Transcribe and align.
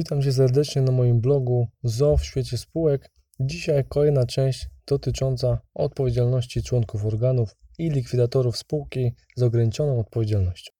Witam 0.00 0.22
Cię 0.22 0.32
serdecznie 0.32 0.82
na 0.82 0.92
moim 0.92 1.20
blogu 1.20 1.68
ZO 1.82 2.16
w 2.16 2.24
świecie 2.24 2.58
spółek. 2.58 3.10
Dzisiaj 3.40 3.84
kolejna 3.88 4.26
część 4.26 4.68
dotycząca 4.86 5.60
odpowiedzialności 5.74 6.62
członków 6.62 7.06
organów 7.06 7.56
i 7.78 7.90
likwidatorów 7.90 8.56
spółki 8.56 9.12
z 9.36 9.42
ograniczoną 9.42 10.00
odpowiedzialnością. 10.00 10.72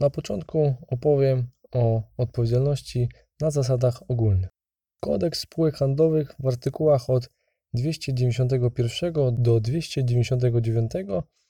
Na 0.00 0.10
początku 0.10 0.74
opowiem 0.88 1.50
o 1.72 2.02
odpowiedzialności 2.16 3.08
na 3.40 3.50
zasadach 3.50 4.02
ogólnych. 4.10 4.50
Kodeks 5.00 5.40
spółek 5.40 5.76
handlowych 5.76 6.34
w 6.38 6.46
artykułach 6.46 7.10
od 7.10 7.30
291 7.74 9.12
do 9.42 9.60
299 9.60 10.92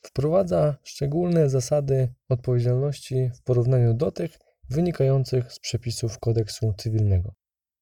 wprowadza 0.02 0.77
szczególne 0.83 1.48
zasady 1.48 2.08
odpowiedzialności 2.28 3.30
w 3.34 3.42
porównaniu 3.42 3.95
do 3.95 4.10
tych 4.10 4.38
wynikających 4.70 5.52
z 5.52 5.58
przepisów 5.58 6.18
kodeksu 6.18 6.74
cywilnego. 6.77 7.34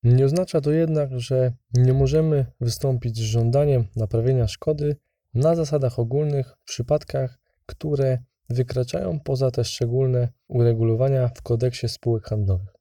Nie 0.02 0.24
oznacza 0.24 0.60
to 0.60 0.70
jednak, 0.70 1.20
że 1.20 1.52
nie 1.74 1.92
możemy 1.92 2.46
wystąpić 2.60 3.16
z 3.16 3.20
żądaniem 3.20 3.86
naprawienia 3.96 4.48
szkody 4.48 4.96
na 5.34 5.54
zasadach 5.54 5.98
ogólnych 5.98 6.56
w 6.60 6.64
przypadkach, 6.64 7.38
które 7.66 8.18
wykraczają 8.50 9.20
poza 9.20 9.50
te 9.50 9.64
szczególne 9.64 10.28
uregulowania 10.48 11.28
w 11.28 11.42
kodeksie 11.42 11.88
spółek 11.88 12.24
handlowych. 12.24 12.74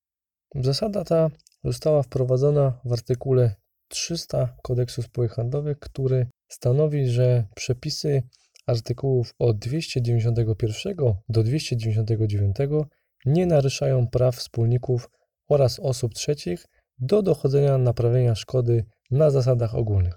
Zasada 0.55 1.03
ta 1.03 1.29
została 1.63 2.03
wprowadzona 2.03 2.79
w 2.85 2.93
artykule 2.93 3.55
300 3.87 4.57
kodeksu 4.61 5.01
spółek 5.01 5.31
handlowych, 5.31 5.79
który 5.79 6.27
stanowi, 6.47 7.07
że 7.07 7.45
przepisy 7.55 8.23
artykułów 8.67 9.33
od 9.39 9.57
291 9.57 10.95
do 11.29 11.43
299 11.43 12.57
nie 13.25 13.45
naruszają 13.45 14.07
praw 14.07 14.35
wspólników 14.35 15.09
oraz 15.49 15.79
osób 15.79 16.13
trzecich 16.13 16.65
do 16.99 17.21
dochodzenia 17.21 17.77
naprawienia 17.77 18.35
szkody 18.35 18.85
na 19.11 19.29
zasadach 19.31 19.75
ogólnych. 19.75 20.13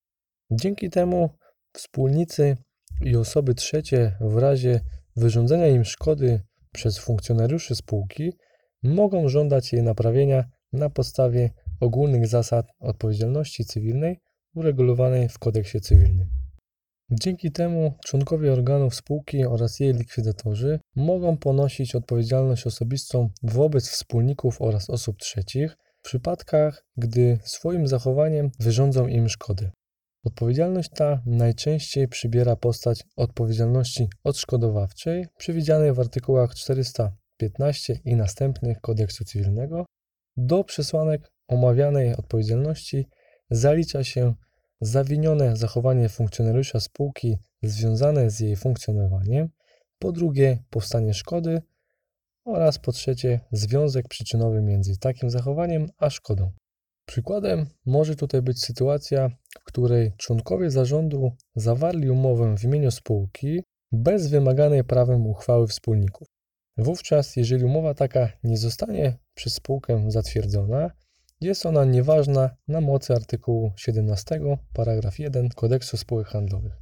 Dzięki 0.50 0.90
temu 0.90 1.30
wspólnicy 1.72 2.56
i 3.04 3.16
osoby 3.16 3.54
trzecie 3.54 4.16
w 4.20 4.36
razie 4.36 4.80
wyrządzenia 5.16 5.68
im 5.68 5.84
szkody 5.84 6.40
przez 6.72 6.98
funkcjonariuszy 6.98 7.74
spółki 7.74 8.32
mogą 8.82 9.28
żądać 9.28 9.72
jej 9.72 9.82
naprawienia 9.82 10.44
na 10.72 10.90
podstawie 10.90 11.50
ogólnych 11.80 12.26
zasad 12.26 12.66
odpowiedzialności 12.80 13.64
cywilnej 13.64 14.20
uregulowanej 14.54 15.28
w 15.28 15.38
kodeksie 15.38 15.80
cywilnym. 15.80 16.37
Dzięki 17.10 17.52
temu 17.52 17.94
członkowie 18.04 18.52
organów 18.52 18.94
spółki 18.94 19.44
oraz 19.44 19.80
jej 19.80 19.94
likwidatorzy 19.94 20.80
mogą 20.96 21.36
ponosić 21.36 21.94
odpowiedzialność 21.94 22.66
osobistą 22.66 23.30
wobec 23.42 23.88
wspólników 23.88 24.62
oraz 24.62 24.90
osób 24.90 25.16
trzecich 25.18 25.76
w 25.98 26.02
przypadkach, 26.02 26.84
gdy 26.96 27.38
swoim 27.44 27.86
zachowaniem 27.86 28.50
wyrządzą 28.60 29.06
im 29.06 29.28
szkody. 29.28 29.70
Odpowiedzialność 30.24 30.90
ta 30.94 31.22
najczęściej 31.26 32.08
przybiera 32.08 32.56
postać 32.56 33.04
odpowiedzialności 33.16 34.08
odszkodowawczej 34.24 35.26
przewidzianej 35.38 35.92
w 35.92 36.00
artykułach 36.00 36.54
415 36.54 38.00
i 38.04 38.16
następnych 38.16 38.80
kodeksu 38.80 39.24
cywilnego. 39.24 39.86
Do 40.36 40.64
przesłanek 40.64 41.30
omawianej 41.48 42.16
odpowiedzialności 42.16 43.06
zalicza 43.50 44.04
się 44.04 44.34
zawinione 44.80 45.56
zachowanie 45.56 46.08
funkcjonariusza 46.08 46.80
spółki 46.80 47.38
związane 47.62 48.30
z 48.30 48.40
jej 48.40 48.56
funkcjonowaniem, 48.56 49.48
po 49.98 50.12
drugie 50.12 50.58
powstanie 50.70 51.14
szkody 51.14 51.62
oraz 52.44 52.78
po 52.78 52.92
trzecie 52.92 53.40
związek 53.52 54.08
przyczynowy 54.08 54.62
między 54.62 54.98
takim 54.98 55.30
zachowaniem 55.30 55.88
a 55.98 56.10
szkodą. 56.10 56.52
Przykładem 57.06 57.66
może 57.86 58.16
tutaj 58.16 58.42
być 58.42 58.64
sytuacja, 58.64 59.28
w 59.60 59.64
której 59.64 60.12
członkowie 60.16 60.70
zarządu 60.70 61.32
zawarli 61.56 62.10
umowę 62.10 62.56
w 62.56 62.64
imieniu 62.64 62.90
spółki 62.90 63.62
bez 63.92 64.30
wymaganej 64.30 64.84
prawem 64.84 65.26
uchwały 65.26 65.66
wspólników. 65.66 66.28
Wówczas, 66.76 67.36
jeżeli 67.36 67.64
umowa 67.64 67.94
taka 67.94 68.28
nie 68.44 68.58
zostanie 68.58 69.18
przez 69.34 69.54
spółkę 69.54 70.04
zatwierdzona, 70.08 70.90
jest 71.40 71.66
ona 71.66 71.84
nieważna 71.84 72.50
na 72.68 72.80
mocy 72.80 73.14
artykułu 73.14 73.72
17 73.76 74.40
paragraf 74.72 75.18
1 75.18 75.48
Kodeksu 75.48 75.96
spółek 75.96 76.26
handlowych. 76.26 76.72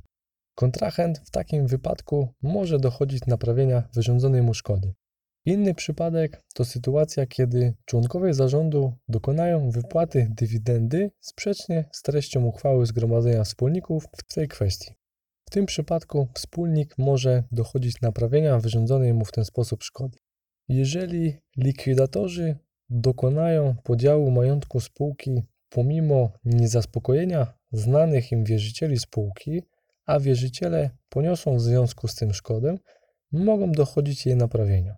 Kontrahent 0.55 1.19
w 1.19 1.31
takim 1.31 1.67
wypadku 1.67 2.29
może 2.43 2.79
dochodzić 2.79 3.27
naprawienia 3.27 3.89
wyrządzonej 3.95 4.43
mu 4.43 4.55
szkody. 4.55 4.95
Inny 5.45 5.75
przypadek 5.75 6.43
to 6.55 6.65
sytuacja, 6.65 7.27
kiedy 7.27 7.75
członkowie 7.85 8.35
zarządu 8.35 8.93
dokonają 9.09 9.71
wypłaty 9.71 10.29
dywidendy 10.31 11.11
sprzecznie 11.21 11.89
z 11.93 12.03
treścią 12.03 12.45
uchwały 12.45 12.87
Zgromadzenia 12.87 13.45
Wspólników 13.45 14.05
w 14.17 14.35
tej 14.35 14.49
kwestii. 14.49 14.95
W 15.47 15.51
tym 15.51 15.67
przypadku 15.67 16.29
wspólnik 16.35 16.99
może 16.99 17.45
dochodzić 17.53 18.01
naprawienia 18.01 18.59
wyrządzonej 18.59 19.15
mu 19.15 19.25
w 19.25 19.33
ten 19.33 19.45
sposób 19.45 19.83
szkody. 19.83 20.19
Jeżeli 20.69 21.37
likwidatorzy 21.57 22.59
dokonają 22.91 23.75
podziału 23.83 24.31
majątku 24.31 24.81
spółki 24.81 25.43
pomimo 25.69 26.33
niezaspokojenia 26.45 27.55
znanych 27.73 28.33
im 28.33 28.45
wierzycieli 28.45 28.99
spółki, 28.99 29.63
a 30.07 30.21
wierzyciele 30.21 30.91
poniosą 31.09 31.57
w 31.57 31.61
związku 31.61 32.09
z 32.09 32.15
tym 32.15 32.35
szkodę, 32.35 32.77
mogą 33.33 33.73
dochodzić 33.73 34.27
jej 34.27 34.37
naprawienia. 34.37 34.97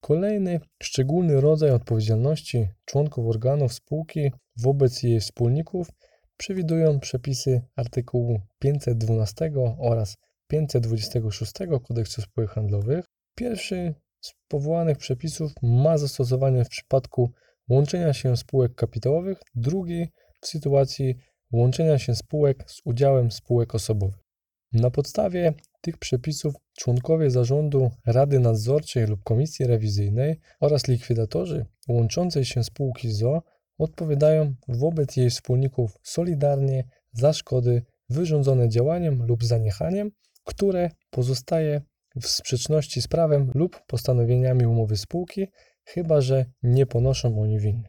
Kolejny 0.00 0.60
szczególny 0.82 1.40
rodzaj 1.40 1.70
odpowiedzialności 1.70 2.68
członków 2.84 3.26
organów 3.26 3.72
spółki 3.72 4.32
wobec 4.56 5.02
jej 5.02 5.20
wspólników 5.20 5.88
przewidują 6.36 7.00
przepisy 7.00 7.62
artykułu 7.76 8.40
512 8.58 9.52
oraz 9.78 10.16
526 10.46 11.52
Kodeksu 11.88 12.22
Spółek 12.22 12.50
Handlowych. 12.50 13.04
Pierwszy 13.34 13.94
z 14.20 14.32
powołanych 14.48 14.98
przepisów 14.98 15.52
ma 15.62 15.98
zastosowanie 15.98 16.64
w 16.64 16.68
przypadku 16.68 17.30
łączenia 17.68 18.12
się 18.12 18.36
spółek 18.36 18.74
kapitałowych, 18.74 19.38
drugi 19.54 20.08
w 20.40 20.46
sytuacji 20.46 21.16
łączenia 21.52 21.98
się 21.98 22.14
spółek 22.14 22.64
z 22.70 22.80
udziałem 22.84 23.30
spółek 23.30 23.74
osobowych. 23.74 24.28
Na 24.72 24.90
podstawie 24.90 25.54
tych 25.80 25.98
przepisów 25.98 26.54
członkowie 26.78 27.30
zarządu 27.30 27.90
Rady 28.06 28.38
Nadzorczej 28.38 29.06
lub 29.06 29.22
Komisji 29.24 29.66
Rewizyjnej 29.66 30.40
oraz 30.60 30.88
likwidatorzy 30.88 31.66
łączącej 31.88 32.44
się 32.44 32.64
spółki 32.64 33.12
ZO 33.12 33.42
odpowiadają 33.78 34.54
wobec 34.68 35.16
jej 35.16 35.30
wspólników 35.30 35.98
solidarnie 36.02 36.84
za 37.12 37.32
szkody 37.32 37.82
wyrządzone 38.08 38.68
działaniem 38.68 39.26
lub 39.26 39.44
zaniechaniem, 39.44 40.10
które 40.44 40.90
pozostaje 41.10 41.82
w 42.16 42.26
sprzeczności 42.26 43.02
z 43.02 43.08
prawem 43.08 43.50
lub 43.54 43.80
postanowieniami 43.86 44.66
umowy 44.66 44.96
spółki, 44.96 45.46
chyba 45.84 46.20
że 46.20 46.44
nie 46.62 46.86
ponoszą 46.86 47.42
oni 47.42 47.58
winy. 47.58 47.88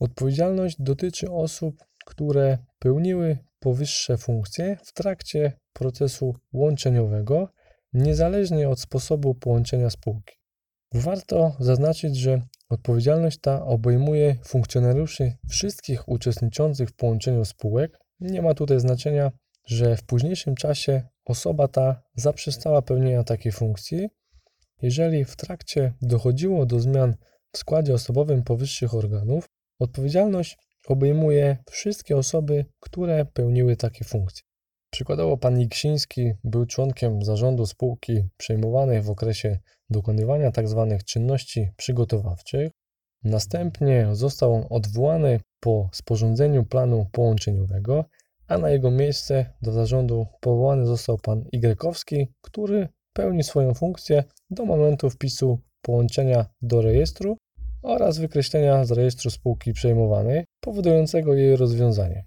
Odpowiedzialność 0.00 0.76
dotyczy 0.78 1.30
osób, 1.30 1.84
które 2.06 2.58
pełniły 2.78 3.38
powyższe 3.58 4.18
funkcje 4.18 4.76
w 4.84 4.92
trakcie 4.92 5.52
procesu 5.72 6.34
łączeniowego, 6.52 7.48
niezależnie 7.92 8.68
od 8.68 8.80
sposobu 8.80 9.34
połączenia 9.34 9.90
spółki. 9.90 10.34
Warto 10.94 11.56
zaznaczyć, 11.60 12.16
że 12.16 12.42
odpowiedzialność 12.68 13.38
ta 13.40 13.64
obejmuje 13.64 14.36
funkcjonariuszy 14.44 15.32
wszystkich 15.48 16.08
uczestniczących 16.08 16.88
w 16.88 16.94
połączeniu 16.94 17.44
spółek. 17.44 17.98
Nie 18.20 18.42
ma 18.42 18.54
tutaj 18.54 18.80
znaczenia, 18.80 19.32
że 19.66 19.96
w 19.96 20.04
późniejszym 20.04 20.54
czasie 20.54 21.02
osoba 21.26 21.68
ta 21.68 22.02
zaprzestała 22.14 22.82
pełnienia 22.82 23.24
takiej 23.24 23.52
funkcji, 23.52 24.08
jeżeli 24.82 25.24
w 25.24 25.36
trakcie 25.36 25.92
dochodziło 26.02 26.66
do 26.66 26.80
zmian 26.80 27.16
w 27.52 27.58
składzie 27.58 27.94
osobowym 27.94 28.42
powyższych 28.42 28.94
organów, 28.94 29.48
odpowiedzialność 29.78 30.58
obejmuje 30.86 31.56
wszystkie 31.70 32.16
osoby, 32.16 32.64
które 32.80 33.24
pełniły 33.24 33.76
takie 33.76 34.04
funkcje. 34.04 34.42
Przykładowo 34.90 35.36
pan 35.36 35.60
Iksiński 35.60 36.32
był 36.44 36.66
członkiem 36.66 37.22
zarządu 37.22 37.66
spółki 37.66 38.28
przejmowanej 38.36 39.02
w 39.02 39.10
okresie 39.10 39.58
dokonywania 39.90 40.52
tzw. 40.52 40.86
Tak 40.90 41.04
czynności 41.04 41.70
przygotowawczych. 41.76 42.70
Następnie 43.24 44.08
został 44.12 44.54
on 44.54 44.64
odwołany 44.70 45.40
po 45.60 45.90
sporządzeniu 45.92 46.64
planu 46.64 47.06
połączeniowego, 47.12 48.04
a 48.48 48.58
na 48.58 48.70
jego 48.70 48.90
miejsce 48.90 49.46
do 49.62 49.72
zarządu 49.72 50.26
powołany 50.40 50.86
został 50.86 51.18
pan 51.18 51.44
Igrekowski, 51.52 52.32
który 52.40 52.88
pełni 53.12 53.42
swoją 53.42 53.74
funkcję 53.74 54.24
do 54.50 54.64
momentu 54.64 55.10
wpisu 55.10 55.60
połączenia 55.82 56.46
do 56.62 56.82
rejestru 56.82 57.36
oraz 57.82 58.18
wykreślenia 58.18 58.84
z 58.84 58.90
rejestru 58.90 59.30
spółki 59.30 59.72
przejmowanej, 59.72 60.44
powodującego 60.60 61.34
jej 61.34 61.56
rozwiązanie. 61.56 62.24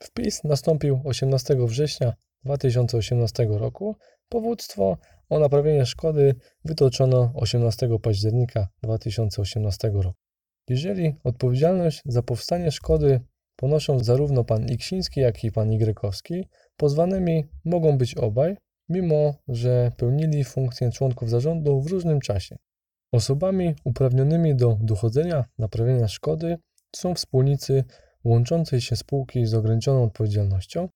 Wpis 0.00 0.44
nastąpił 0.44 1.00
18 1.04 1.56
września 1.66 2.12
2018 2.44 3.46
roku. 3.50 3.96
Powództwo 4.28 4.98
o 5.28 5.38
naprawienie 5.38 5.86
szkody 5.86 6.34
wytoczono 6.64 7.32
18 7.34 7.88
października 8.02 8.68
2018 8.82 9.90
roku. 9.94 10.18
Jeżeli 10.68 11.14
odpowiedzialność 11.24 12.02
za 12.04 12.22
powstanie 12.22 12.72
szkody 12.72 13.20
ponoszą 13.56 13.98
zarówno 13.98 14.44
pan 14.44 14.66
Iksiński, 14.68 15.20
jak 15.20 15.44
i 15.44 15.52
pan 15.52 15.72
Igrykowski, 15.72 16.48
pozwanymi 16.76 17.44
mogą 17.64 17.98
być 17.98 18.14
obaj, 18.14 18.56
mimo 18.88 19.34
że 19.48 19.92
pełnili 19.96 20.44
funkcję 20.44 20.90
członków 20.90 21.30
zarządu 21.30 21.80
w 21.80 21.86
różnym 21.86 22.20
czasie. 22.20 22.56
Osobami 23.12 23.74
uprawnionymi 23.84 24.56
do 24.56 24.78
dochodzenia 24.80 25.44
naprawienia 25.58 26.08
szkody 26.08 26.58
są 26.96 27.14
wspólnicy 27.14 27.84
łączącej 28.24 28.80
się 28.80 28.96
spółki 28.96 29.46
z 29.46 29.54
ograniczoną 29.54 30.04
odpowiedzialnością. 30.04 30.88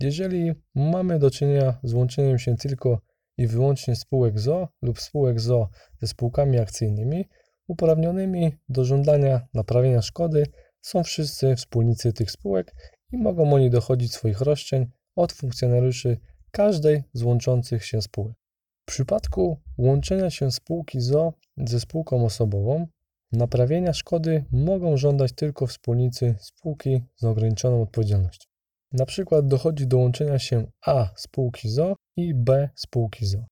Jeżeli 0.00 0.52
mamy 0.74 1.18
do 1.18 1.30
czynienia 1.30 1.78
z 1.82 1.94
łączeniem 1.94 2.38
się 2.38 2.56
tylko 2.56 3.00
i 3.38 3.46
wyłącznie 3.46 3.96
spółek 3.96 4.40
ZO 4.40 4.68
lub 4.82 5.00
spółek 5.00 5.40
ZO 5.40 5.68
ze 6.00 6.06
spółkami 6.06 6.58
akcyjnymi, 6.58 7.24
uprawnionymi 7.68 8.52
do 8.68 8.84
żądania 8.84 9.46
naprawienia 9.54 10.02
szkody 10.02 10.46
są 10.84 11.04
wszyscy 11.04 11.56
wspólnicy 11.56 12.12
tych 12.12 12.30
spółek 12.30 12.74
i 13.12 13.16
mogą 13.16 13.52
oni 13.52 13.70
dochodzić 13.70 14.12
swoich 14.12 14.40
roszczeń 14.40 14.86
od 15.16 15.32
funkcjonariuszy 15.32 16.18
każdej 16.50 17.04
z 17.12 17.22
łączących 17.22 17.84
się 17.84 18.02
spółek. 18.02 18.34
W 18.82 18.86
przypadku 18.86 19.60
łączenia 19.78 20.30
się 20.30 20.50
spółki 20.50 21.00
ZO 21.00 21.32
ze 21.56 21.80
spółką 21.80 22.24
osobową, 22.24 22.86
naprawienia 23.32 23.92
szkody 23.92 24.44
mogą 24.52 24.96
żądać 24.96 25.32
tylko 25.32 25.66
wspólnicy 25.66 26.34
spółki 26.40 27.02
z 27.16 27.24
ograniczoną 27.24 27.82
odpowiedzialnością. 27.82 28.48
Na 28.92 29.06
przykład 29.06 29.48
dochodzi 29.48 29.86
do 29.86 29.98
łączenia 29.98 30.38
się 30.38 30.66
A 30.86 31.08
spółki 31.16 31.68
ZO 31.68 31.96
i 32.16 32.34
B 32.34 32.68
spółki 32.74 33.26
ZO. 33.26 33.44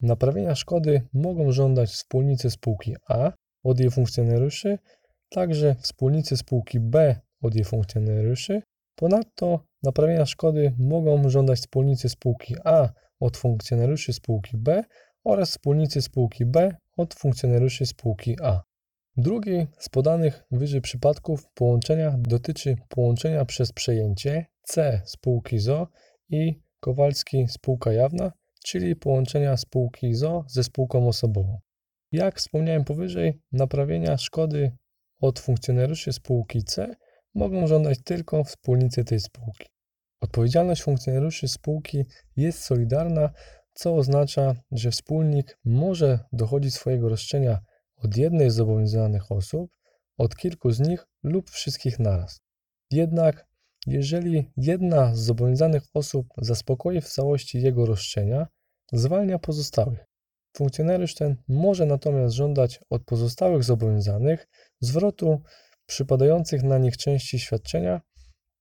Naprawienia 0.00 0.54
szkody 0.54 1.02
mogą 1.12 1.52
żądać 1.52 1.90
wspólnicy 1.90 2.50
spółki 2.50 2.96
A 3.08 3.32
od 3.64 3.80
jej 3.80 3.90
funkcjonariuszy, 3.90 4.78
także 5.34 5.76
wspólnicy 5.80 6.36
spółki 6.36 6.80
B 6.80 7.20
od 7.42 7.54
jej 7.54 7.64
funkcjonariuszy. 7.64 8.62
Ponadto 8.94 9.60
naprawienia 9.82 10.26
szkody 10.26 10.74
mogą 10.78 11.28
żądać 11.28 11.58
wspólnicy 11.58 12.08
spółki 12.08 12.54
A 12.64 12.88
od 13.20 13.36
funkcjonariuszy 13.36 14.12
spółki 14.12 14.56
B 14.56 14.84
oraz 15.24 15.50
wspólnicy 15.50 16.02
spółki 16.02 16.46
B 16.46 16.76
od 16.96 17.14
funkcjonariuszy 17.14 17.86
spółki 17.86 18.36
A. 18.42 18.62
Drugi 19.16 19.66
z 19.78 19.88
podanych 19.88 20.44
wyżej 20.50 20.80
przypadków 20.80 21.48
połączenia 21.54 22.16
dotyczy 22.18 22.76
połączenia 22.88 23.44
przez 23.44 23.72
przejęcie 23.72 24.46
C 24.62 25.00
spółki 25.04 25.58
ZO 25.58 25.88
i 26.28 26.60
Kowalski 26.80 27.48
spółka 27.48 27.92
jawna, 27.92 28.32
czyli 28.64 28.96
połączenia 28.96 29.56
spółki 29.56 30.14
ZO 30.14 30.44
ze 30.48 30.64
spółką 30.64 31.08
osobową. 31.08 31.60
Jak 32.12 32.38
wspomniałem 32.38 32.84
powyżej, 32.84 33.40
naprawienia 33.52 34.16
szkody 34.18 34.72
od 35.20 35.40
funkcjonariuszy 35.40 36.12
spółki 36.12 36.64
C 36.64 36.94
mogą 37.34 37.66
żądać 37.66 37.98
tylko 38.04 38.44
wspólnicy 38.44 39.04
tej 39.04 39.20
spółki. 39.20 39.68
Odpowiedzialność 40.20 40.82
funkcjonariuszy 40.82 41.48
spółki 41.48 42.04
jest 42.36 42.62
solidarna, 42.62 43.30
co 43.74 43.96
oznacza, 43.96 44.54
że 44.72 44.90
wspólnik 44.90 45.58
może 45.64 46.18
dochodzić 46.32 46.74
swojego 46.74 47.08
roszczenia 47.08 47.58
od 47.96 48.16
jednej 48.16 48.50
z 48.50 48.54
zobowiązanych 48.54 49.32
osób, 49.32 49.70
od 50.18 50.36
kilku 50.36 50.70
z 50.70 50.80
nich 50.80 51.06
lub 51.22 51.50
wszystkich 51.50 51.98
naraz. 51.98 52.40
Jednak 52.90 53.46
jeżeli 53.86 54.52
jedna 54.56 55.14
z 55.14 55.18
zobowiązanych 55.18 55.82
osób 55.94 56.26
zaspokoi 56.38 57.00
w 57.00 57.08
całości 57.08 57.62
jego 57.62 57.86
roszczenia, 57.86 58.46
zwalnia 58.92 59.38
pozostałych. 59.38 60.04
Funkcjonariusz 60.56 61.14
ten 61.14 61.36
może 61.48 61.86
natomiast 61.86 62.34
żądać 62.34 62.80
od 62.90 63.04
pozostałych 63.04 63.64
zobowiązanych 63.64 64.46
zwrotu 64.80 65.42
przypadających 65.86 66.62
na 66.62 66.78
nich 66.78 66.96
części 66.96 67.38
świadczenia, 67.38 68.00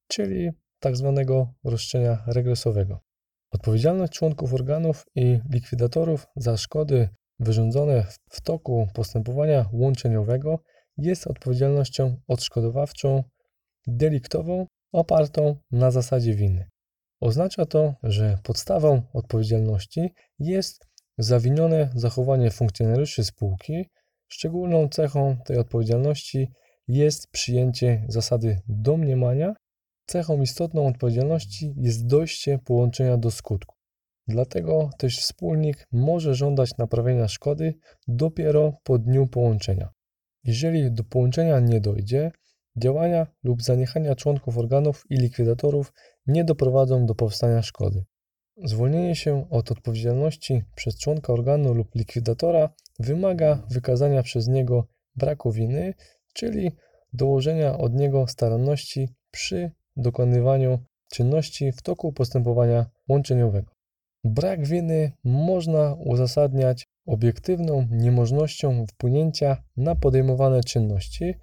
czyli 0.07 0.51
tzw. 0.83 1.13
Tak 1.17 1.27
roszczenia 1.71 2.23
regresowego. 2.27 2.99
Odpowiedzialność 3.51 4.13
członków 4.13 4.53
organów 4.53 5.05
i 5.15 5.39
likwidatorów 5.49 6.27
za 6.35 6.57
szkody 6.57 7.09
wyrządzone 7.39 8.07
w 8.29 8.41
toku 8.41 8.87
postępowania 8.93 9.69
łączeniowego 9.73 10.59
jest 10.97 11.27
odpowiedzialnością 11.27 12.17
odszkodowawczą 12.27 13.23
deliktową 13.87 14.67
opartą 14.91 15.57
na 15.71 15.91
zasadzie 15.91 16.33
winy. 16.33 16.69
Oznacza 17.21 17.65
to, 17.65 17.95
że 18.03 18.37
podstawą 18.43 19.01
odpowiedzialności 19.13 20.13
jest 20.39 20.92
zawinione 21.17 21.89
zachowanie 21.95 22.51
funkcjonariuszy 22.51 23.23
spółki. 23.23 23.89
Szczególną 24.27 24.89
cechą 24.89 25.37
tej 25.45 25.57
odpowiedzialności 25.57 26.47
jest 26.87 27.27
przyjęcie 27.31 28.05
zasady 28.09 28.59
domniemania. 28.67 29.53
Cechą 30.05 30.41
istotną 30.41 30.87
odpowiedzialności 30.87 31.73
jest 31.77 32.07
dojście 32.07 32.59
połączenia 32.65 33.17
do 33.17 33.31
skutku. 33.31 33.75
Dlatego 34.27 34.89
też 34.97 35.19
wspólnik 35.19 35.87
może 35.91 36.35
żądać 36.35 36.77
naprawienia 36.77 37.27
szkody 37.27 37.73
dopiero 38.07 38.73
po 38.83 38.99
dniu 38.99 39.27
połączenia. 39.27 39.89
Jeżeli 40.43 40.91
do 40.91 41.03
połączenia 41.03 41.59
nie 41.59 41.81
dojdzie, 41.81 42.31
działania 42.77 43.27
lub 43.43 43.61
zaniechania 43.61 44.15
członków 44.15 44.57
organów 44.57 45.03
i 45.09 45.15
likwidatorów 45.15 45.93
nie 46.27 46.43
doprowadzą 46.43 47.05
do 47.05 47.15
powstania 47.15 47.61
szkody. 47.61 48.03
Zwolnienie 48.63 49.15
się 49.15 49.49
od 49.49 49.71
odpowiedzialności 49.71 50.63
przez 50.75 50.99
członka 50.99 51.33
organu 51.33 51.73
lub 51.73 51.95
likwidatora 51.95 52.69
wymaga 52.99 53.63
wykazania 53.69 54.23
przez 54.23 54.47
niego 54.47 54.87
braku 55.15 55.51
winy, 55.51 55.93
czyli 56.33 56.71
dołożenia 57.13 57.77
od 57.77 57.93
niego 57.93 58.27
staranności 58.27 59.09
przy 59.31 59.71
dokonywaniu 59.95 60.79
czynności 61.11 61.71
w 61.71 61.81
toku 61.81 62.13
postępowania 62.13 62.85
łączeniowego. 63.09 63.71
Brak 64.23 64.67
winy 64.67 65.11
można 65.23 65.93
uzasadniać 65.93 66.87
obiektywną 67.05 67.87
niemożnością 67.91 68.85
wpłynięcia 68.87 69.63
na 69.77 69.95
podejmowane 69.95 70.63
czynności. 70.63 71.33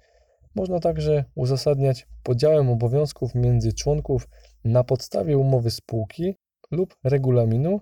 Można 0.55 0.79
także 0.79 1.25
uzasadniać 1.35 2.07
podziałem 2.23 2.69
obowiązków 2.69 3.35
między 3.35 3.73
członków 3.73 4.29
na 4.63 4.83
podstawie 4.83 5.37
umowy 5.37 5.71
spółki 5.71 6.35
lub 6.71 6.95
regulaminu, 7.03 7.79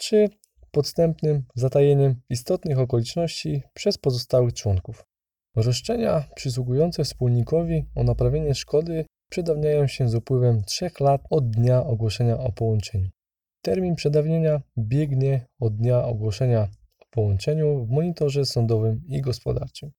czy 0.00 0.28
podstępnym 0.70 1.44
zatajeniem 1.54 2.20
istotnych 2.30 2.78
okoliczności 2.78 3.62
przez 3.74 3.98
pozostałych 3.98 4.54
członków. 4.54 5.04
Roszczenia 5.56 6.24
przysługujące 6.34 7.04
wspólnikowi 7.04 7.84
o 7.94 8.02
naprawienie 8.02 8.54
szkody 8.54 9.04
przedawniają 9.30 9.86
się 9.86 10.08
z 10.08 10.14
upływem 10.14 10.62
3 10.64 10.90
lat 11.00 11.22
od 11.30 11.50
dnia 11.50 11.84
ogłoszenia 11.84 12.38
o 12.38 12.52
połączeniu. 12.52 13.08
Termin 13.62 13.94
przedawnienia 13.94 14.62
biegnie 14.78 15.46
od 15.60 15.76
dnia 15.76 16.04
ogłoszenia 16.04 16.68
o 16.98 17.04
połączeniu 17.10 17.84
w 17.84 17.90
monitorze 17.90 18.44
sądowym 18.44 19.02
i 19.06 19.20
gospodarczym. 19.20 19.90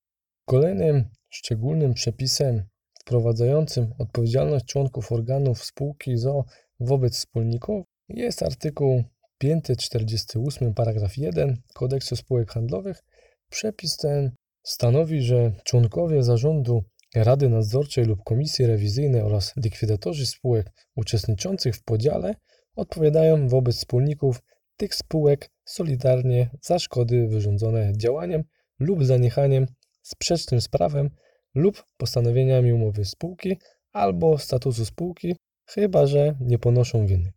Kolejnym 0.44 1.04
szczególnym 1.30 1.94
przepisem 1.94 2.64
wprowadzającym 3.00 3.92
odpowiedzialność 3.98 4.64
członków 4.64 5.12
organów 5.12 5.64
spółki 5.64 6.16
ZO 6.16 6.44
wobec 6.80 7.16
wspólników 7.16 7.86
jest 8.14 8.42
artykuł 8.42 9.04
548 9.38 10.74
paragraf 10.74 11.16
1 11.16 11.56
Kodeksu 11.74 12.16
spółek 12.16 12.50
handlowych. 12.50 13.02
Przepis 13.48 13.96
ten 13.96 14.30
stanowi, 14.62 15.22
że 15.22 15.52
członkowie 15.64 16.22
zarządu 16.22 16.84
Rady 17.14 17.48
Nadzorczej 17.48 18.04
lub 18.04 18.24
Komisji 18.24 18.66
Rewizyjnej 18.66 19.20
oraz 19.20 19.56
likwidatorzy 19.56 20.26
spółek 20.26 20.70
uczestniczących 20.96 21.76
w 21.76 21.84
podziale 21.84 22.34
odpowiadają 22.76 23.48
wobec 23.48 23.76
wspólników 23.76 24.42
tych 24.76 24.94
spółek 24.94 25.50
solidarnie 25.64 26.50
za 26.62 26.78
szkody 26.78 27.28
wyrządzone 27.28 27.92
działaniem 27.96 28.44
lub 28.78 29.04
zaniechaniem 29.04 29.66
sprzecznym 30.02 30.60
z 30.60 30.68
prawem 30.68 31.10
lub 31.54 31.84
postanowieniami 31.96 32.72
umowy 32.72 33.04
spółki 33.04 33.56
albo 33.92 34.38
statusu 34.38 34.84
spółki, 34.84 35.36
chyba 35.66 36.06
że 36.06 36.36
nie 36.40 36.58
ponoszą 36.58 37.06
winy. 37.06 37.32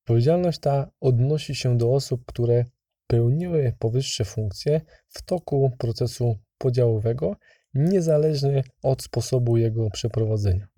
Odpowiedzialność 0.00 0.58
ta 0.58 0.90
odnosi 1.00 1.54
się 1.54 1.78
do 1.78 1.94
osób, 1.94 2.24
które 2.26 2.64
pełniły 3.06 3.76
powyższe 3.78 4.24
funkcje 4.24 4.80
w 5.08 5.22
toku 5.22 5.70
procesu 5.78 6.38
podziałowego, 6.58 7.36
niezależnie 7.74 8.64
od 8.82 9.02
sposobu 9.02 9.56
jego 9.56 9.90
przeprowadzenia. 9.90 10.68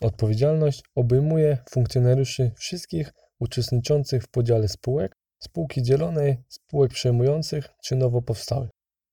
Odpowiedzialność 0.00 0.82
obejmuje 0.94 1.58
funkcjonariuszy 1.70 2.50
wszystkich 2.56 3.12
uczestniczących 3.38 4.22
w 4.22 4.28
podziale 4.28 4.68
spółek, 4.68 5.16
spółki 5.38 5.82
dzielonej, 5.82 6.36
spółek 6.48 6.92
przejmujących 6.92 7.68
czy 7.84 7.96
nowo 7.96 8.22
powstałych. 8.22 8.70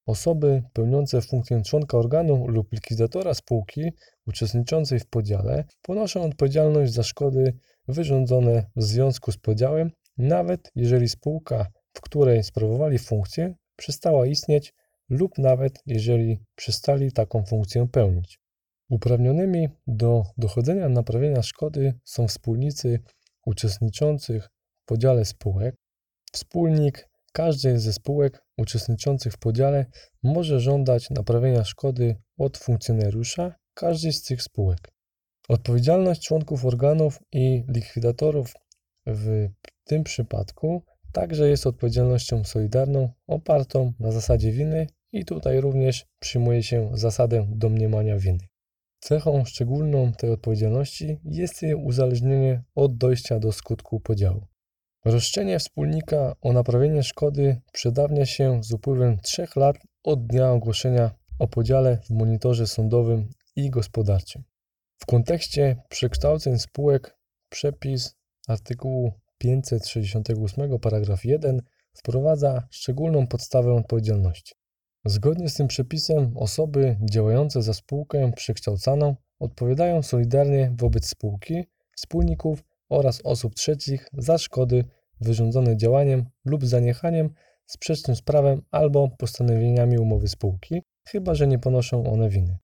Osoby 0.08 0.64
pełniące 0.74 1.22
funkcję 1.22 1.62
członka 1.62 1.98
organu 1.98 2.48
lub 2.48 2.72
likwidatora 2.74 3.34
spółki 3.34 3.92
uczestniczącej 4.28 5.00
w 5.00 5.06
podziale 5.06 5.64
ponoszą 5.82 6.24
odpowiedzialność 6.24 6.94
za 6.94 7.04
szkody 7.04 7.58
wyrządzone 7.88 8.66
w 8.76 8.84
związku 8.84 9.32
z 9.32 9.38
podziałem, 9.38 9.92
nawet 10.18 10.72
jeżeli 10.76 11.10
spółka, 11.10 11.68
w 11.94 12.02
której 12.02 12.44
sprawowali 12.44 13.00
funkcję, 13.00 13.56
przestała 13.76 14.28
istnieć 14.28 14.74
lub 15.10 15.38
nawet 15.38 15.80
jeżeli 15.86 16.40
przestali 16.56 17.12
taką 17.12 17.44
funkcję 17.44 17.88
pełnić. 17.88 18.40
Uprawnionymi 18.90 19.70
do 19.88 20.24
dochodzenia 20.38 20.90
naprawienia 20.90 21.42
szkody 21.42 21.94
są 22.04 22.28
wspólnicy 22.28 23.00
uczestniczących 23.46 24.50
w 24.84 24.86
podziale 24.86 25.26
spółek. 25.26 25.76
Wspólnik 26.32 27.10
każdej 27.38 27.79
ze 27.79 27.94
spółek 27.94 28.44
uczestniczących 28.58 29.34
w 29.34 29.38
podziale 29.38 29.86
może 30.24 30.60
żądać 30.60 31.10
naprawienia 31.10 31.63
szkody 31.63 32.15
od 32.38 32.58
funkcjonariusza 32.58 33.56
każdej 33.74 34.13
z 34.13 34.24
tych 34.24 34.41
spółek. 34.41 34.91
Odpowiedzialność 35.50 36.22
członków 36.27 36.65
organów 36.65 37.20
i 37.32 37.63
likwidatorów 37.67 38.53
w 39.08 39.48
tym 39.84 40.03
przypadku 40.03 40.84
także 41.13 41.50
jest 41.50 41.67
odpowiedzialnością 41.67 42.44
solidarną 42.44 43.10
opartą 43.27 43.94
na 44.00 44.12
zasadzie 44.12 44.51
winy 44.51 44.88
i 45.12 45.25
tutaj 45.25 45.62
również 45.62 46.06
przyjmuje 46.20 46.63
się 46.63 46.91
zasadę 46.94 47.48
domniemania 47.50 48.17
winy. 48.17 48.48
Cechą 49.00 49.46
szczególną 49.46 50.12
tej 50.12 50.32
odpowiedzialności 50.32 51.20
jest 51.24 51.62
jej 51.62 51.75
uzależnienie 51.75 52.63
od 52.75 52.98
dojścia 52.98 53.39
do 53.39 53.51
skutku 53.51 54.00
podziału. 54.00 54.48
Roszczenie 55.10 55.60
wspólnika 55.60 56.36
o 56.42 56.54
naprawienie 56.54 57.04
szkody 57.04 57.62
przedawnia 57.72 58.26
się 58.26 58.64
z 58.64 58.74
upływem 58.74 59.20
3 59.20 59.48
lat 59.56 59.78
od 60.04 60.28
dnia 60.28 60.52
ogłoszenia 60.52 61.12
o 61.40 61.48
podziale 61.48 61.98
w 61.98 62.10
monitorze 62.10 62.68
sądowym 62.68 63.30
i 63.56 63.70
gospodarczym. 63.70 64.44
W 64.98 65.06
kontekście 65.06 65.76
przekształceń 65.90 66.60
spółek 66.60 67.18
przepis 67.50 68.16
artykułu 68.48 69.14
568 69.38 70.80
paragraf 70.80 71.26
1 71.26 71.62
wprowadza 71.94 72.68
szczególną 72.72 73.28
podstawę 73.28 73.74
odpowiedzialności. 73.74 74.56
Zgodnie 75.06 75.50
z 75.50 75.54
tym 75.54 75.68
przepisem 75.68 76.38
osoby 76.38 76.98
działające 77.12 77.62
za 77.62 77.74
spółkę 77.74 78.32
przekształcaną 78.36 79.16
odpowiadają 79.40 80.04
solidarnie 80.04 80.76
wobec 80.78 81.06
spółki, 81.06 81.66
wspólników 81.96 82.64
oraz 82.90 83.22
osób 83.24 83.56
trzecich 83.56 84.10
za 84.14 84.38
szkody 84.38 84.84
wyrządzone 85.21 85.77
działaniem 85.77 86.25
lub 86.45 86.65
zaniechaniem 86.65 87.29
sprzecznym 87.65 88.15
z 88.15 88.21
prawem 88.21 88.62
albo 88.71 89.09
postanowieniami 89.17 89.97
umowy 89.97 90.27
spółki, 90.27 90.81
chyba 91.07 91.36
że 91.36 91.47
nie 91.47 91.59
ponoszą 91.59 92.03
one 92.12 92.29
winy. 92.29 92.57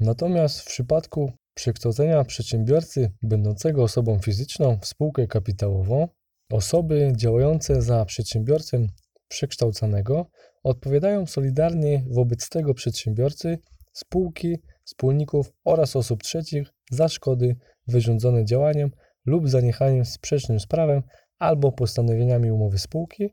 Natomiast 0.00 0.60
w 0.60 0.66
przypadku 0.66 1.32
przekształcenia 1.54 2.24
przedsiębiorcy 2.24 3.12
będącego 3.22 3.82
osobą 3.82 4.18
fizyczną 4.18 4.78
w 4.80 4.86
spółkę 4.86 5.26
kapitałową, 5.26 6.08
osoby 6.52 7.12
działające 7.16 7.82
za 7.82 8.04
przedsiębiorcę 8.04 8.86
przekształcanego 9.28 10.26
odpowiadają 10.62 11.26
solidarnie 11.26 12.04
wobec 12.10 12.48
tego 12.48 12.74
przedsiębiorcy, 12.74 13.58
spółki, 13.92 14.58
wspólników 14.84 15.52
oraz 15.64 15.96
osób 15.96 16.22
trzecich 16.22 16.68
za 16.90 17.08
szkody 17.08 17.56
wyrządzone 17.86 18.44
działaniem 18.44 18.90
lub 19.26 19.48
zaniechaniem 19.48 20.04
sprzecznym 20.04 20.60
z 20.60 20.66
prawem 20.66 21.02
albo 21.44 21.72
postanowieniami 21.72 22.50
umowy 22.50 22.78
spółki, 22.78 23.30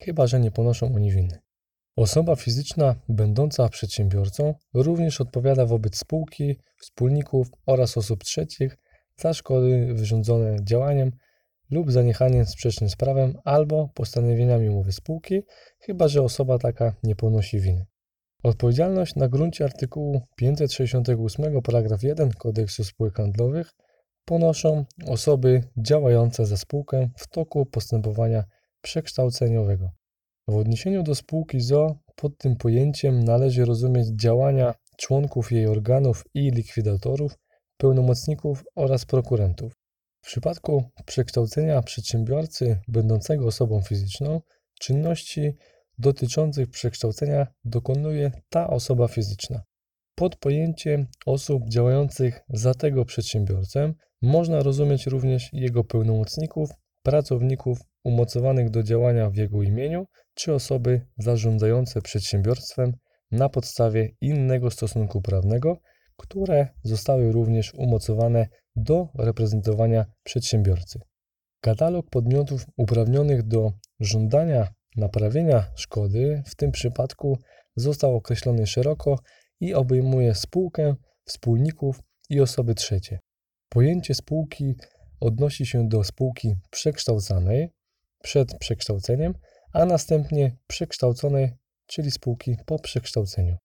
chyba 0.00 0.26
że 0.26 0.40
nie 0.40 0.50
ponoszą 0.50 0.94
oni 0.94 1.10
winy. 1.12 1.38
Osoba 1.96 2.36
fizyczna 2.36 2.94
będąca 3.08 3.68
przedsiębiorcą 3.68 4.54
również 4.74 5.20
odpowiada 5.20 5.66
wobec 5.66 5.96
spółki, 5.96 6.56
wspólników 6.80 7.48
oraz 7.66 7.96
osób 7.96 8.24
trzecich 8.24 8.76
za 9.16 9.34
szkody 9.34 9.94
wyrządzone 9.94 10.56
działaniem 10.64 11.10
lub 11.70 11.92
zaniechaniem 11.92 12.46
sprzecznym 12.46 12.90
z 12.90 12.96
prawem 12.96 13.34
albo 13.44 13.88
postanowieniami 13.94 14.68
umowy 14.68 14.92
spółki, 14.92 15.42
chyba 15.80 16.08
że 16.08 16.22
osoba 16.22 16.58
taka 16.58 16.94
nie 17.02 17.16
ponosi 17.16 17.60
winy. 17.60 17.86
Odpowiedzialność 18.42 19.14
na 19.14 19.28
gruncie 19.28 19.64
artykułu 19.64 20.22
568 20.36 21.62
paragraf 21.62 22.02
1 22.02 22.30
Kodeksu 22.30 22.84
Spółek 22.84 23.14
Handlowych 23.14 23.74
ponoszą 24.28 24.84
osoby 25.06 25.62
działające 25.76 26.46
za 26.46 26.56
spółkę 26.56 27.08
w 27.16 27.28
toku 27.28 27.66
postępowania 27.66 28.44
przekształceniowego. 28.82 29.90
W 30.48 30.56
odniesieniu 30.56 31.02
do 31.02 31.14
spółki 31.14 31.60
ZO 31.60 31.98
pod 32.16 32.38
tym 32.38 32.56
pojęciem 32.56 33.24
należy 33.24 33.64
rozumieć 33.64 34.08
działania 34.08 34.74
członków 34.96 35.52
jej 35.52 35.66
organów 35.66 36.24
i 36.34 36.50
likwidatorów, 36.50 37.38
pełnomocników 37.76 38.64
oraz 38.76 39.04
prokurentów. 39.04 39.72
W 40.22 40.26
przypadku 40.26 40.84
przekształcenia 41.06 41.82
przedsiębiorcy 41.82 42.80
będącego 42.88 43.46
osobą 43.46 43.82
fizyczną, 43.82 44.40
czynności 44.80 45.52
dotyczących 45.98 46.70
przekształcenia 46.70 47.46
dokonuje 47.64 48.32
ta 48.48 48.70
osoba 48.70 49.08
fizyczna. 49.08 49.62
Pod 50.14 50.36
pojęciem 50.36 51.06
osób 51.26 51.68
działających 51.68 52.40
za 52.48 52.74
tego 52.74 53.04
przedsiębiorcę 53.04 53.94
można 54.22 54.62
rozumieć 54.62 55.06
również 55.06 55.48
jego 55.52 55.84
pełnomocników, 55.84 56.70
pracowników 57.02 57.78
umocowanych 58.04 58.70
do 58.70 58.82
działania 58.82 59.30
w 59.30 59.36
jego 59.36 59.62
imieniu, 59.62 60.06
czy 60.34 60.54
osoby 60.54 61.06
zarządzające 61.18 62.02
przedsiębiorstwem 62.02 62.92
na 63.30 63.48
podstawie 63.48 64.08
innego 64.20 64.70
stosunku 64.70 65.22
prawnego, 65.22 65.78
które 66.16 66.68
zostały 66.82 67.32
również 67.32 67.74
umocowane 67.74 68.48
do 68.76 69.08
reprezentowania 69.18 70.04
przedsiębiorcy. 70.22 71.00
Katalog 71.60 72.10
podmiotów 72.10 72.66
uprawnionych 72.76 73.42
do 73.42 73.72
żądania 74.00 74.68
naprawienia 74.96 75.66
szkody 75.74 76.42
w 76.46 76.54
tym 76.54 76.72
przypadku 76.72 77.38
został 77.76 78.16
określony 78.16 78.66
szeroko 78.66 79.18
i 79.60 79.74
obejmuje 79.74 80.34
spółkę, 80.34 80.94
wspólników 81.24 82.00
i 82.30 82.40
osoby 82.40 82.74
trzecie. 82.74 83.18
Pojęcie 83.68 84.14
spółki 84.14 84.74
odnosi 85.20 85.66
się 85.66 85.88
do 85.88 86.04
spółki 86.04 86.54
przekształcanej 86.70 87.70
przed 88.22 88.58
przekształceniem, 88.58 89.34
a 89.72 89.84
następnie 89.84 90.56
przekształconej, 90.66 91.52
czyli 91.86 92.10
spółki 92.10 92.56
po 92.66 92.78
przekształceniu. 92.78 93.56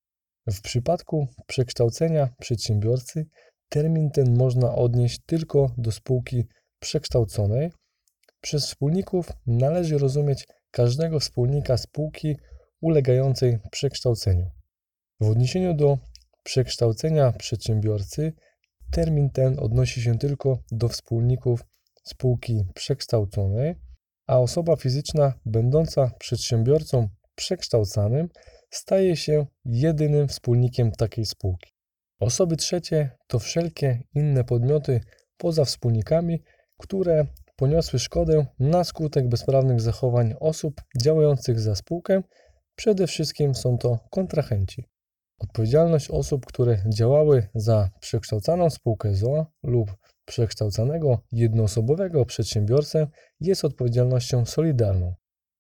W 0.48 0.62
przypadku 0.62 1.28
przekształcenia 1.48 2.30
przedsiębiorcy 2.40 3.26
termin 3.70 4.12
ten 4.12 4.38
można 4.38 4.76
odnieść 4.76 5.20
tylko 5.26 5.72
do 5.78 5.92
spółki 5.92 6.44
przekształconej. 6.80 7.72
Przez 8.42 8.66
wspólników 8.66 9.30
należy 9.48 9.98
rozumieć 9.98 10.48
każdego 10.72 11.20
wspólnika 11.20 11.78
spółki 11.78 12.36
ulegającej 12.82 13.60
przekształceniu. 13.72 14.52
W 15.20 15.30
odniesieniu 15.30 15.74
do 15.74 15.98
przekształcenia 16.44 17.32
przedsiębiorcy 17.32 18.34
termin 18.94 19.30
ten 19.30 19.60
odnosi 19.60 20.02
się 20.02 20.18
tylko 20.18 20.58
do 20.72 20.90
wspólników 20.90 21.66
spółki 22.04 22.66
przekształconej, 22.74 23.76
a 24.28 24.40
osoba 24.40 24.76
fizyczna 24.76 25.34
będąca 25.46 26.12
przedsiębiorcą 26.20 27.10
przekształcanym 27.36 28.30
staje 28.70 29.16
się 29.16 29.46
jedynym 29.66 30.28
wspólnikiem 30.28 30.92
takiej 30.92 31.26
spółki. 31.26 31.72
Osoby 32.20 32.58
trzecie 32.58 33.10
to 33.28 33.40
wszelkie 33.40 34.04
inne 34.16 34.44
podmioty 34.44 35.02
poza 35.38 35.66
wspólnikami, 35.66 36.44
które 36.78 37.26
poniosły 37.56 38.00
szkodę 38.00 38.46
na 38.60 38.84
skutek 38.84 39.30
bezprawnych 39.30 39.82
zachowań 39.82 40.34
osób 40.40 40.82
działających 41.02 41.60
za 41.60 41.76
spółkę. 41.76 42.22
Przede 42.76 43.08
wszystkim 43.08 43.56
są 43.56 43.78
to 43.78 44.00
kontrahenci. 44.10 44.93
Odpowiedzialność 45.44 46.10
osób, 46.10 46.46
które 46.46 46.84
działały 46.96 47.48
za 47.56 47.90
przekształcaną 48.00 48.70
spółkę 48.70 49.16
ZOA 49.16 49.46
lub 49.64 49.96
przekształcanego 50.26 51.20
jednoosobowego 51.32 52.26
przedsiębiorcę 52.26 53.08
jest 53.40 53.66
odpowiedzialnością 53.66 54.46
solidarną. 54.46 55.14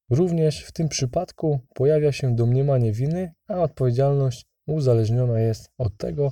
Również 0.09 0.63
w 0.63 0.71
tym 0.71 0.89
przypadku 0.89 1.59
pojawia 1.75 2.11
się 2.11 2.35
domniemanie 2.35 2.91
winy, 2.91 3.33
a 3.47 3.55
odpowiedzialność 3.55 4.45
uzależniona 4.67 5.39
jest 5.39 5.69
od 5.77 5.97
tego, 5.97 6.31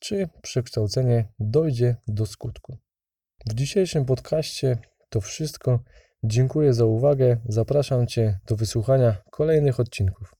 czy 0.00 0.28
przekształcenie 0.42 1.28
dojdzie 1.38 1.96
do 2.08 2.26
skutku. 2.26 2.76
W 3.46 3.54
dzisiejszym 3.54 4.04
podcaście 4.04 4.78
to 5.10 5.20
wszystko. 5.20 5.80
Dziękuję 6.24 6.74
za 6.74 6.84
uwagę. 6.84 7.36
Zapraszam 7.48 8.06
Cię 8.06 8.38
do 8.46 8.56
wysłuchania 8.56 9.16
kolejnych 9.30 9.80
odcinków. 9.80 10.35